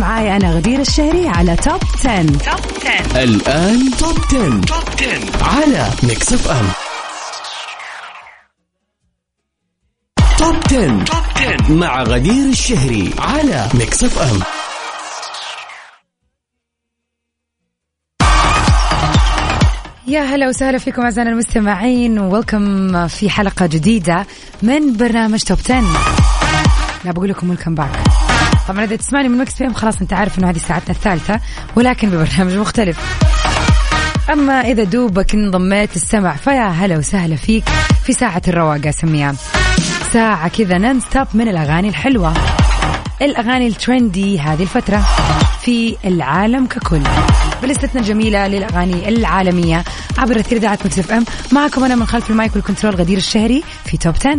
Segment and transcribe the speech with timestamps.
[0.00, 2.26] معاي أنا غدير الشهري على Top 10.
[2.26, 2.60] Top
[3.12, 4.60] 10 الآن Top 10.
[4.60, 6.68] Top 10 على Mix FM
[10.38, 11.04] Top 10.
[11.04, 14.40] Top 10 مع غدير الشهري على Mix FM
[20.06, 22.18] يا هلا وسهلا فيكم أعزائنا المستمعين.
[22.18, 24.26] welcome في حلقة جديدة
[24.62, 25.80] من برنامج Top 10
[27.04, 28.19] لا بقول لكم welcome back
[28.70, 31.40] طبعا إذا تسمعني من Mix FM خلاص أنت عارف إنه هذه ساعتنا الثالثة
[31.76, 32.98] ولكن ببرنامج مختلف.
[34.32, 37.64] أما إذا دوبك انضميت السمع فيا هلا وسهلا فيك
[38.04, 39.34] في ساعة الرواقة اسميها
[40.12, 42.34] ساعة كذا non-stop من الأغاني الحلوة.
[43.22, 45.06] الأغاني ال trendy هذه الفترة
[45.62, 47.02] في العالم ككل.
[47.62, 49.84] بلستنا الجميلة للأغاني العالمية
[50.18, 51.24] عبر أثير إذاعة Mix FM.
[51.52, 54.38] معكم أنا من خلف المايك وال control غدير الشهري في Top 10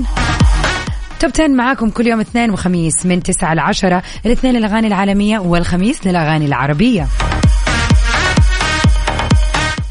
[1.21, 6.07] توب 10 معاكم كل يوم اثنين وخميس من 9 ل 10 الاثنين للأغاني العالمية والخميس
[6.07, 7.07] للأغاني العربية.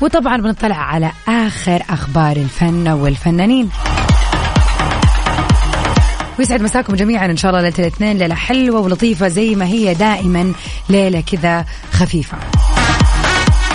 [0.00, 3.70] وطبعا بنطلع على آخر أخبار الفن والفنانين.
[6.38, 10.52] ويسعد مساكم جميعا إن شاء الله ليلة الاثنين ليلة حلوة ولطيفة زي ما هي دائما
[10.88, 12.38] ليلة كذا خفيفة.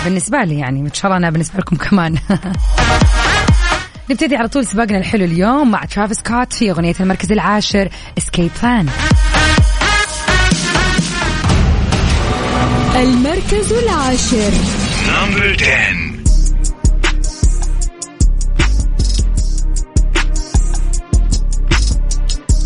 [0.04, 2.18] بالنسبة لي يعني إن شاء الله أنا بالنسبة لكم كمان.
[4.10, 8.88] نبتدي على طول سباقنا الحلو اليوم مع ترافيس كات في أغنية المركز العاشر اسكيب بلان
[12.96, 14.52] المركز العاشر
[15.08, 16.16] نمبر 10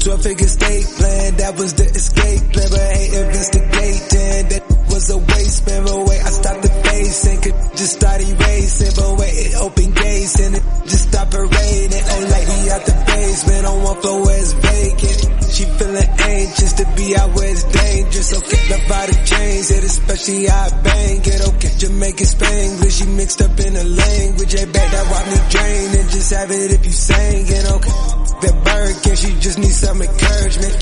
[0.00, 4.48] 12 figure state plan, that was the escape plan, but I ain't investigating.
[4.48, 8.92] That was a waste, but wait, I stopped the face and could just start erasing,
[8.96, 12.04] but wait, it opened gates and it just stopped raining.
[12.10, 12.20] Oh,
[12.50, 15.20] he out the basement on one floor where it's vacant.
[15.50, 18.30] She feeling anxious to be out where it's dangerous.
[18.34, 21.40] Okay, the body change it, especially how I bang it.
[21.44, 24.52] Oh, okay, Jamaican Spanglish, she mixed up in the language.
[24.52, 27.64] Hey, back that wipe me drain and just have it if you sang it.
[27.70, 30.76] Okay that Birkin, she just needs some encouragement.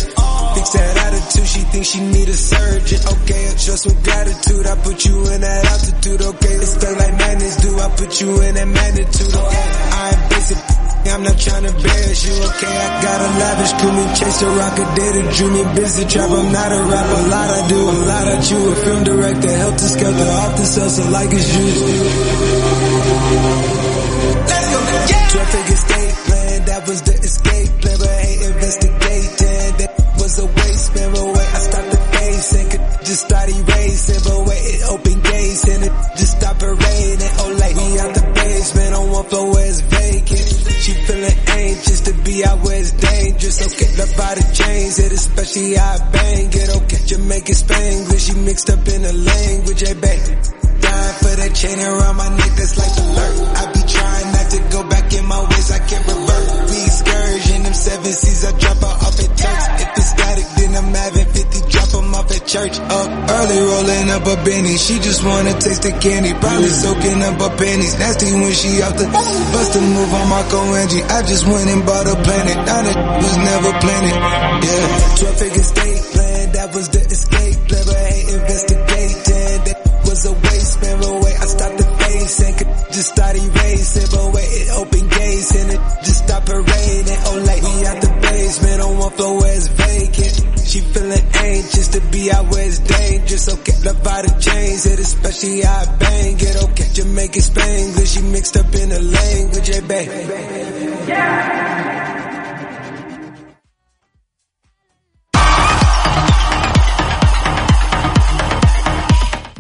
[0.54, 3.00] Fix that attitude, she thinks she need a surgeon.
[3.22, 6.22] Okay, I trust with gratitude, I put you in that altitude.
[6.22, 9.34] Okay, it's stuck like madness, do I put you in that magnitude?
[9.34, 10.58] Okay, I ain't basic.
[11.08, 12.68] I'm not trying to embarrass you, okay?
[12.68, 16.30] I got a lavish crew, me chase a rocket, did a junior busy trap.
[16.30, 18.60] I'm not a rapper, a lot I do, a lot I chew.
[18.68, 21.80] A film director, help to skelter off the salsa like it's juice.
[24.52, 25.28] Let's go, yeah!
[25.32, 26.27] 12 figure state
[26.66, 29.72] that was the escape plan, but ain't investigating.
[29.78, 33.48] That was a waste, man, but wait, I stopped the face and could just start
[33.48, 37.32] erasing, but wait, it opened gates and it just stopped raining.
[37.40, 40.48] Oh, like he out the basement on one floor where it's vacant.
[40.78, 43.58] She feeling anxious to be out where it's dangerous.
[43.68, 46.68] Okay, the body change it, especially how I bang it.
[46.72, 50.32] Oh, okay, Jamaican Spanglish, she mixed up in the language, hey, baby
[50.80, 53.34] Dying for that chain around my neck, that's like alert.
[53.58, 56.27] I be trying not to go back in my ways, I can't revert.
[57.88, 59.66] Seven seas, I drop her off at Turks.
[59.80, 62.76] If it's static, then I'm having 50, drop them off at church.
[62.84, 66.36] Up early, rolling up a Benny, she just wanna taste the candy.
[66.36, 70.60] Probably soaking up her panties, nasty when she off the bust a move on Marco
[70.76, 71.00] Angie.
[71.00, 74.18] I just went and bought a planet, now that was never planning.
[74.68, 79.64] Yeah, 12 figure state plan, that was the escape I ain't investigating.
[79.64, 81.27] That was a waste, man, but
[89.18, 90.36] floor it's vacant.
[90.70, 93.46] She feeling anxious to be out where it's dangerous.
[93.54, 96.56] Okay, the body change it, especially I bang it.
[96.66, 100.10] Okay, Jamaican Spanglish, she mixed up in the language, hey, babe.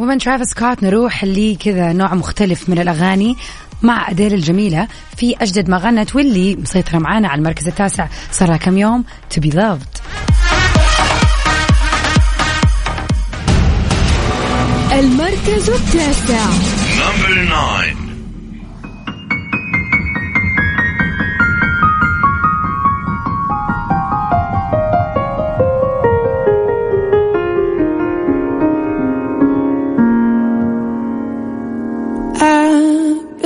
[0.00, 3.36] ومن ترافيس سكوت نروح لكذا نوع مختلف من الأغاني
[3.82, 8.06] مع أديل الجميلة في أجدد ما غنت واللي مسيطرة معانا على المركز التاسع.
[8.32, 9.04] صار كم يوم؟
[9.34, 9.98] To Be Loved.
[14.92, 16.46] المركز التاسع.
[16.98, 18.07] number 9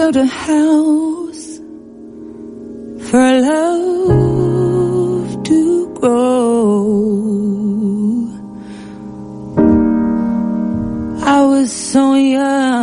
[0.03, 1.59] I built a house
[3.09, 6.43] for love to grow.
[11.23, 12.83] I was so young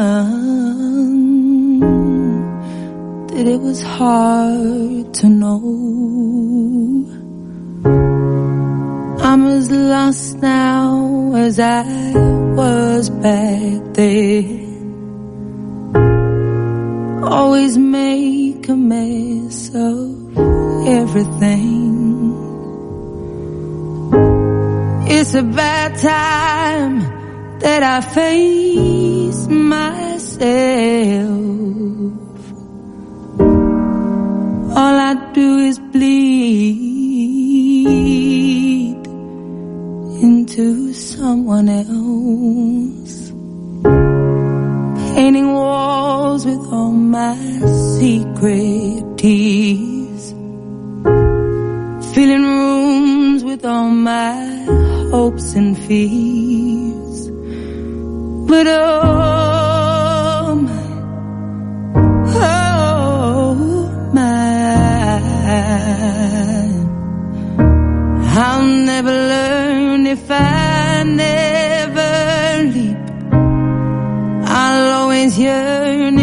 [3.28, 5.60] that it was hard to know.
[9.22, 11.89] I'm as lost now as I
[27.60, 29.80] that I face myself.
[34.80, 36.30] All I do is bleed
[40.24, 43.32] into someone else.
[45.16, 47.36] Painting walls with all my
[47.98, 50.34] secret tears.
[52.14, 54.66] Filling rooms with all my
[55.12, 56.69] hopes and fears.
[58.50, 58.80] But um,
[60.42, 60.82] oh my,
[62.34, 64.22] oh my,
[68.42, 72.98] I'll never learn if I never leap.
[74.50, 76.19] I'll always yearn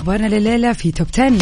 [0.00, 1.38] ومن أخبارنا لليلة في توب 10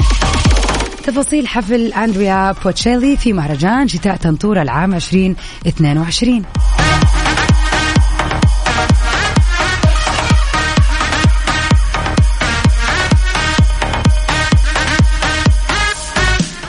[1.05, 6.43] تفاصيل حفل أندريا بوتشيلي في مهرجان شتاء طنطورة العام 2022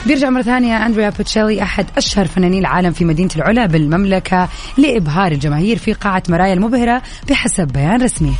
[0.06, 4.48] بيرجع مرة ثانية أندريا بوتشيلي أحد أشهر فنانين العالم في مدينة العلا بالمملكة
[4.78, 8.34] لإبهار الجماهير في قاعة مرايا المبهرة بحسب بيان رسمي.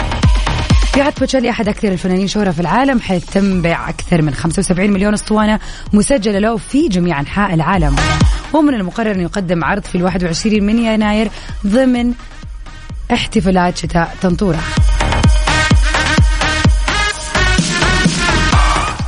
[0.96, 5.14] يعد بوتشيلي أحد أكثر الفنانين شهرة في العالم حيث تم بيع أكثر من 75 مليون
[5.14, 5.60] أسطوانة
[5.92, 7.96] مسجلة له في جميع أنحاء العالم.
[8.52, 11.31] ومن المقرر أن يقدم عرض في ال 21 من يناير
[11.66, 12.12] ضمن
[13.12, 14.60] احتفالات شتاء طنطورة.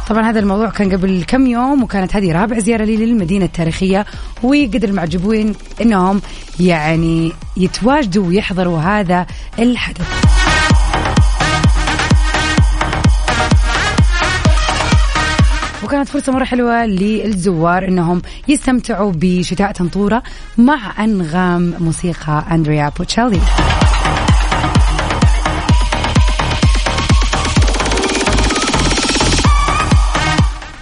[0.09, 4.07] طبعا هذا الموضوع كان قبل كم يوم وكانت هذه رابع زيارة لي للمدينة التاريخية
[4.43, 6.23] وقدر المعجبين إنهم
[6.61, 9.27] يعني يتواجدوا ويحضروا هذا
[9.59, 10.32] الحدث.
[15.93, 20.23] وكانت فرصة مرة حلوة للزوار إنهم يستمتعوا بشتاء طنطورة
[20.59, 23.41] مع أنغام موسيقى أندريا بوتشيلي.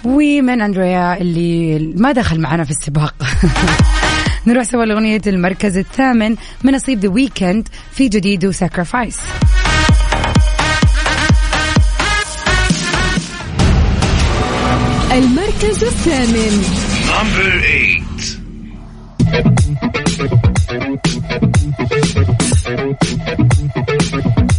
[0.03, 3.15] ومن أندريا اللي ما دخل معنا في السباق.
[4.47, 9.17] نروح سوا لأغنية المركز الثامن من نصيب The Weeknd في جديد Sacrifice
[15.12, 16.62] المركز الثامن
[17.06, 18.36] Number eight.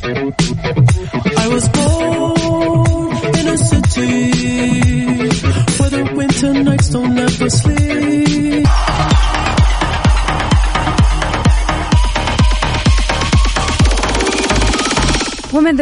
[0.10, 4.32] I was born in a city
[5.78, 8.01] where the winter nights don't ever sleep.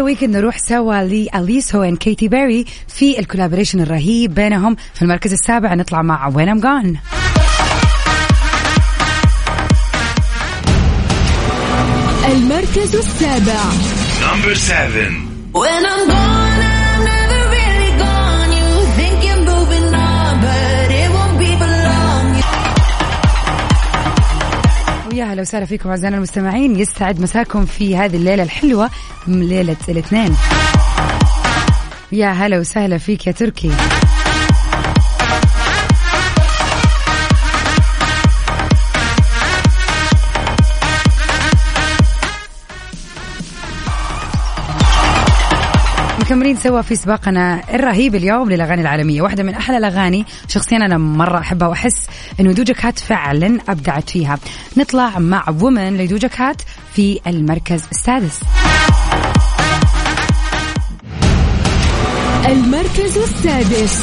[0.00, 4.76] ومن The Weeknd نروح سوا ل Alesso and Katy Perry في ال collaboration الرهيب بينهم
[4.94, 5.74] في المركز السابع.
[5.74, 6.98] نطلع مع When I'm Gone
[12.32, 13.60] المركز السابع.
[14.20, 15.12] Number seven.
[15.52, 16.19] When I'm gone,
[25.40, 26.76] وسهلا فيكم أعزائنا المستمعين.
[26.76, 28.90] يسعد مساكم في هذه الليلة الحلوة
[29.26, 30.36] من ليلة الاثنين.
[32.12, 33.70] يا هلا وسهلا فيك يا تركي.
[46.20, 49.22] مكملين سوا في سباقنا الرهيب اليوم للأغاني العالمية.
[49.22, 52.06] واحدة من أحلى الأغاني شخصيا أنا مرة أحبها وأحس
[52.40, 54.38] انه دوجا كات فعلا أبدعت فيها.
[54.76, 56.62] نطلع مع وومن لدوجا كات
[56.94, 58.40] في المركز السادس.
[62.46, 64.00] المركز السادس.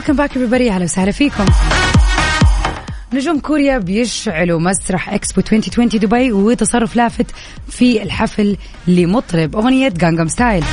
[0.00, 0.70] welcome back everybody.
[0.70, 1.44] أهلا وسهلا فيكم.
[3.12, 7.26] نجوم كوريا بيشعلوا مسرح إكسبو 2020 دبي وتصرف لافت
[7.68, 10.64] في الحفل لمطرب أغنية Gangnam Style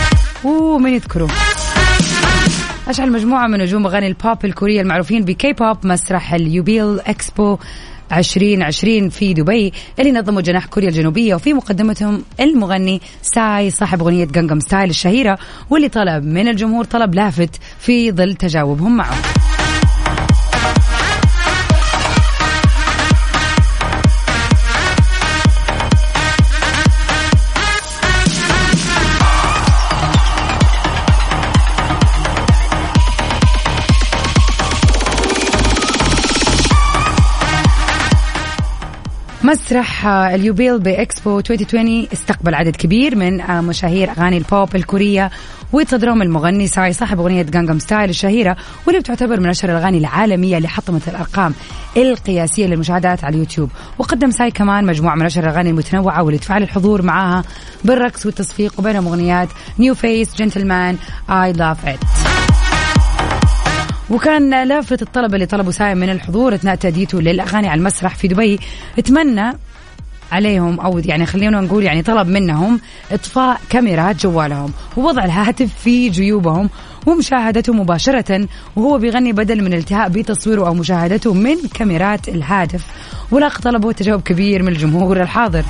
[0.43, 1.27] ومن يذكره
[2.87, 7.57] أشعل مجموعة من نجوم أغاني البوب الكورية المعروفين بكي بوب مسرح اليوبيل إكسبو
[8.11, 14.59] 2020 في دبي اللي نظموا جناح كوريا الجنوبية وفي مقدمتهم المغني ساي صاحب أغنية Gangnam
[14.59, 15.37] Style الشهيرة
[15.69, 19.46] واللي طلب من الجمهور طلب لافت في ظل تجاوبهم معه.
[39.47, 45.31] مسرح آه، اليوبيل بإكسبو 2020 استقبل عدد كبير من آه، مشاهير أغاني البوب الكورية
[45.73, 50.67] وصدرهم المغني ساي صاحب أغنية Gangnam Style الشهيرة واللي بتعتبر من أشهر الأغاني العالمية اللي
[50.67, 51.53] حطمت الأرقام
[51.97, 53.69] القياسية للمشاهدات على اليوتيوب.
[53.97, 57.43] وقدم ساي كمان مجموعة من أشهر الأغاني المتنوعة واللي تفعل الحضور معاها
[57.83, 59.49] بالرقص والتصفيق وبينهم أغنيات
[59.79, 60.97] New Face Gentleman
[61.29, 61.99] I Luv It
[64.09, 68.59] وكان لافت الطلبة اللي طلبه ساي من الحضور أثناء تاديته للأغاني على المسرح في دبي.
[68.99, 69.53] اتمنى
[70.31, 72.79] عليهم أو يعني خلينا نقول يعني طلب منهم
[73.11, 76.69] إطفاء كاميرات جوالهم ووضع الهاتف في جيوبهم
[77.05, 82.85] ومشاهدته مباشرة وهو بيغني بدل من الالتهاء بتصويره أو مشاهدته من كاميرات الهاتف.
[83.31, 85.63] ولاقى طلبه تجاوب كبير من الجمهور الحاضر.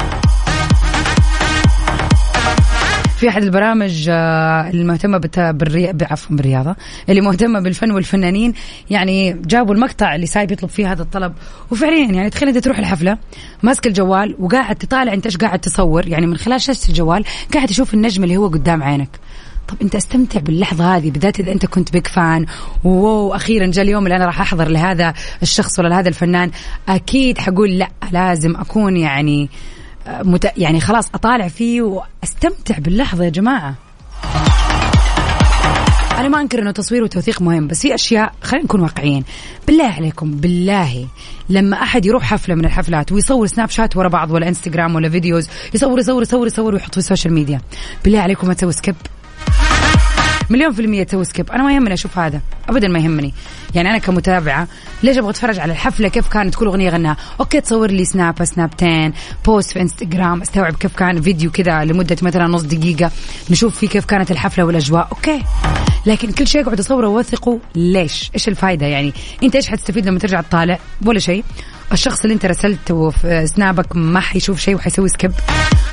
[3.17, 5.17] في أحد البرامج آه، المهتمة
[5.51, 5.93] بالري...
[6.01, 6.75] عفوا بالرياضة
[7.09, 8.53] اللي مهتمة بالفن والفنانين
[8.89, 11.33] يعني جابوا المقطع اللي سايب يطلب فيه هذا الطلب.
[11.71, 13.17] وفعليا يعني تخيل أنت تروح الحفلة
[13.63, 16.07] ماسك الجوال وقاعد تطالع أنت إيش قاعد تصور.
[16.07, 19.09] يعني من خلال شاشة الجوال قاعد تشوف النجم اللي هو قدام عينك.
[19.67, 22.45] طب أنت أستمتع باللحظة هذه بالذات إذا أنت كنت بيج فان
[22.83, 26.51] وواو أخيرا جاء اليوم اللي أنا راح أحضر لهذا الشخص ولا لهذا الفنان.
[26.89, 29.76] أكيد حقول لا لازم أكون يعني آه،
[30.09, 30.51] مت...
[30.57, 33.75] يعني خلاص أطالع فيه وأستمتع باللحظة يا جماعة.
[36.17, 39.23] أنا ما أنكر إنه تصوير وتوثيق مهم بس في أشياء خلينا نكون واقعيين.
[39.67, 41.07] بالله عليكم بالله.
[41.49, 45.47] لما أحد يروح حفلة من الحفلات ويصور سناب شات ورا بعض ولا إنستغرام ولا videos
[45.73, 47.61] يصور يصور يصور يصور ويحط في السوشيال ميديا.
[48.03, 48.95] بالله عليكم ما تسوي skip.
[50.49, 51.51] مليون في المية تسوي skip.
[51.51, 52.41] أنا ما يهمني أشوف هذا.
[52.69, 53.33] أبدا ما يهمني.
[53.75, 54.67] يعني أنا كمتابعة
[55.03, 57.17] ليش أبغى أتفرج على الحفلة؟ كيف كانت؟ كل أغنية غناها.
[57.39, 59.13] okay تصور لي سناب سنابتين
[59.45, 63.11] post في إنستغرام أستوعب كيف كان فيديو كذا لمدة مثلا نص دقيقة.
[63.51, 65.07] نشوف فيه كيف كانت الحفلة والأجواء.
[65.11, 65.43] okay.
[66.05, 69.13] لكن كل شيء اقعد أصوره واوثقه ليش؟ إيش الفائده يعني؟
[69.43, 71.43] أنت إيش حتستفيد لما ترجع تطالع؟ ولا شيء.
[71.91, 75.31] الشخص اللي انت رسلته في سنابك ما حيشوف شيء وحيسوي skip.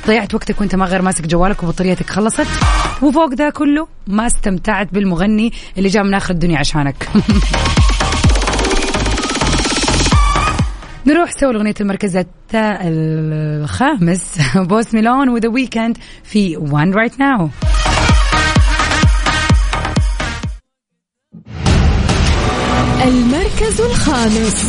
[0.07, 2.47] ضيعت وقتك وانت ما غير ماسك جوالك وبطاريتك خلصت.
[3.01, 7.09] وفوق ذا كله ما استمتعت بالمغني اللي جاء من آخر الدنيا عشانك.
[11.07, 17.49] نروح سوا أغنية المركز الخامس Post Malone و The Weeknd في وان رايت ناو
[23.07, 24.65] المركز الخامس.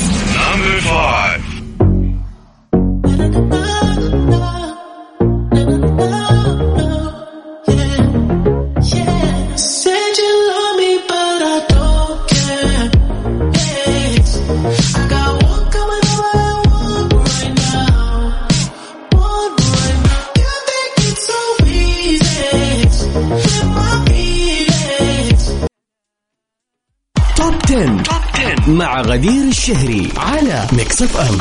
[28.69, 31.39] مع غدير الشهري على Mix FM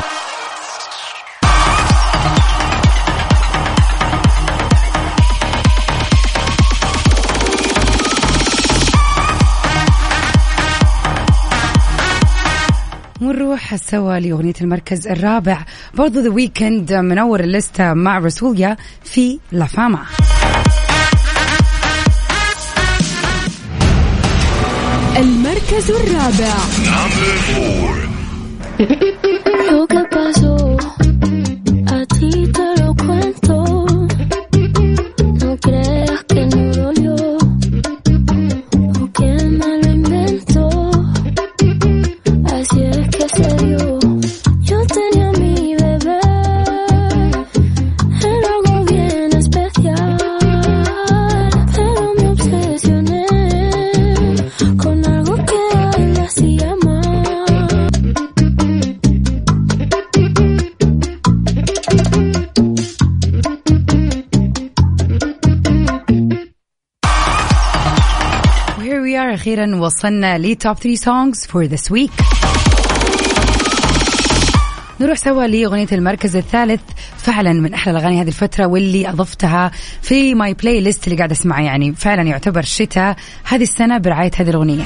[13.22, 15.66] ونروح سوا لأغنية المركز الرابع.
[15.94, 20.00] برضو The Weeknd منور الليستة مع Rosalía في La Fama
[25.70, 26.56] المركز الرابع.
[69.46, 72.24] أخيرا وصلنا ل top 3 songs for this week.
[75.02, 76.82] نروح سوا لأغنية المركز الثالث.
[77.18, 79.72] فعلا من أحلى الأغاني هذه الفترة واللي أضفتها
[80.02, 84.84] في my playlist اللي قاعدة أسمعها يعني فعلا يعتبر شتاء هذه السنة برعاية هذه الأغنية.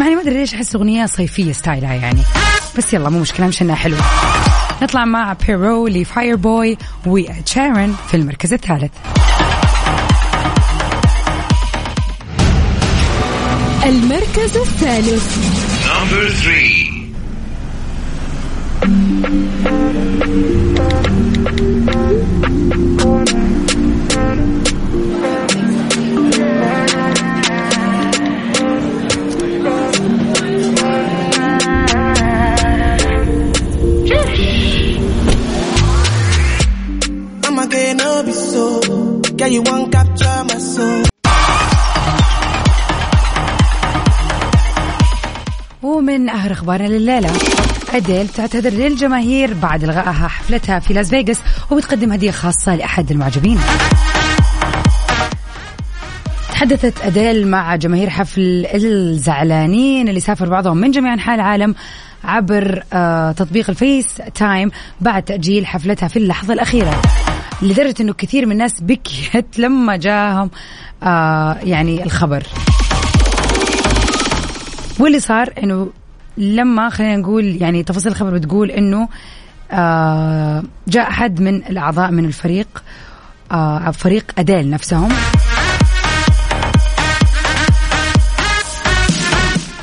[0.00, 2.20] مع ما أدري ليش أحس أغنية صيفية style ها يعني.
[2.78, 4.00] بس يلا مو مشكلة مش إنها حلوة
[4.82, 8.92] نطلع مع بيرو ل Fireboy وشيران في المركز الثالث.
[13.84, 15.36] المركز الثالث.
[46.70, 47.30] أخبارنا لليلة.
[47.94, 53.58] أديل تعتذر للجماهير بعد إلغائها حفلتها في لاس فيغاس وبتقدم هدية خاصة لأحد المعجبين.
[56.52, 61.74] تحدثت أديل مع جماهير حفل الزعلانين اللي سافر بعضهم من جميع أنحاء العالم
[62.24, 67.02] عبر آه تطبيق ال FaceTime بعد تأجيل حفلتها في اللحظة الأخيرة.
[67.62, 70.50] لدرجة أنه كثير من الناس بكيت لما جاهم
[71.02, 72.42] آه يعني الخبر.
[75.00, 75.88] واللي صار إنه
[76.40, 79.08] لما خلينا نقول يعني تفاصيل الخبر بتقول إنه
[79.70, 82.82] آه جاء أحد من الأعضاء من الفريق
[83.52, 85.08] آه فريق أديل نفسهم.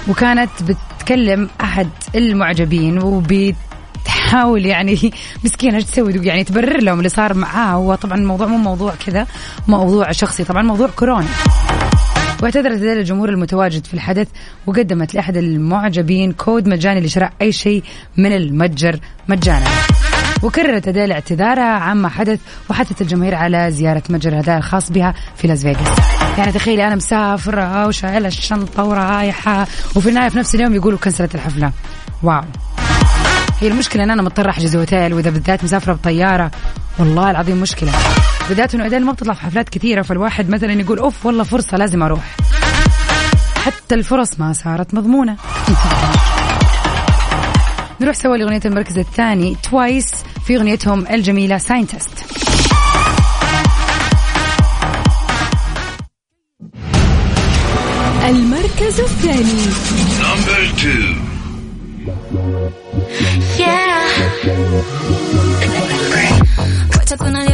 [0.08, 5.12] وكانت بتكلم أحد المعجبين وبتحاول يعني
[5.46, 9.28] مسكينة إيش تسوي؟ يعني تبرر لهم اللي صار معاها هو طبعا الموضوع مو موضوع كذا
[9.68, 11.28] موضوع شخصي طبعا موضوع كورونا.
[12.42, 14.28] واعتذرت ذلك الجمهور المتواجد في الحدث
[14.68, 17.84] وقدمت لأحد المعجبين كود مجاني لشراء أي شيء
[18.18, 19.66] من المتجر مجانا.
[20.44, 25.62] وكررت أديل اعتذارها عما حدث وحثت الجماهير على زيارة متجر الهدايا الخاص بها في لاس
[25.62, 25.98] فيغاس.
[26.38, 31.72] يعني تخيلي أنا مسافرة وشايلة الشنطة ورايحة وفي النهاية في نفس اليوم يقولوا كنسلت الحفلة.
[32.24, 32.44] wow.
[33.62, 36.52] هي المشكلة أن أنا مضطرة أحجز أوتيل وإذا بالذات مسافرة بطيارة.
[37.00, 37.92] والله العظيم مشكلة.
[38.50, 42.04] بالذات إنه أديل ما بتطلع في حفلات كثيرة فالواحد مثلا يقول أوف والله فرصة لازم
[42.04, 42.36] أروح.
[43.66, 45.38] حتى الفرص ما صارت مضمونة.
[48.02, 50.12] نروح سوا لأغنية المركز الثاني TWICE
[50.46, 52.38] في أغنيتهم الجميلة Scientist
[58.30, 59.64] المركز الثاني.
[60.22, 61.28] Number two.
[67.38, 67.47] 왜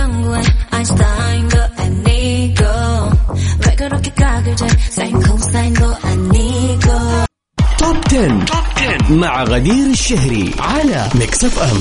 [8.13, 8.45] 10.
[8.45, 11.79] Top 10 مع غدير الشهري على Mix FM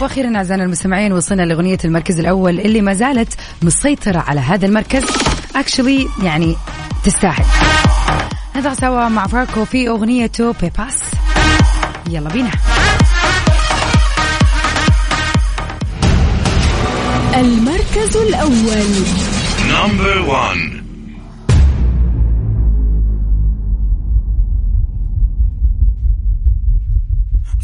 [0.00, 5.04] وأخيرا أعزائنا المستمعين وصلنا لأغنية المركز الأول اللي ما زالت مسيطرة على هذا المركز.
[5.56, 6.56] actually يعني
[7.04, 7.44] تستاهل.
[8.56, 11.00] نطلع سوا مع Farruko في أغنيته Pepas
[12.10, 12.50] يلا بينا.
[17.34, 19.04] المركز الأول.
[19.68, 20.77] Number one.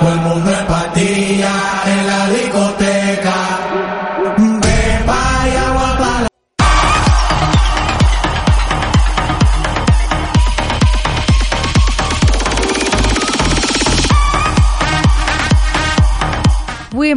[0.00, 0.67] One more.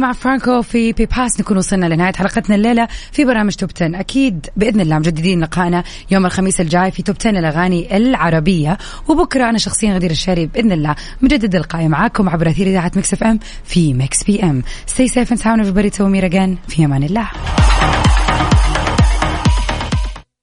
[0.02, 4.80] ومع Farruko في Pepas نكون وصلنا لنهاية حلقتنا الليلة في برنامج Top 10 أكيد بإذن
[4.80, 8.78] الله مجددين لقائنا يوم الخميس الجاي في Top 10 الأغاني العربية.
[9.08, 13.38] وبكرة أنا شخصيا غدير الشهري بإذن الله مجدد لقائي معاكم عبر أثير إذاعة Mix FM
[13.64, 14.62] في Mix PM.
[14.86, 15.90] Stay safe and sound everybody.
[15.90, 16.56] Tune in again.
[16.68, 17.28] في أمان الله.